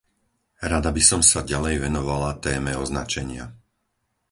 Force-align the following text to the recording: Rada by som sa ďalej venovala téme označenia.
Rada 0.69 0.89
by 0.89 0.97
som 1.09 1.21
sa 1.31 1.39
ďalej 1.51 1.75
venovala 1.85 2.31
téme 2.45 2.71
označenia. 2.83 3.45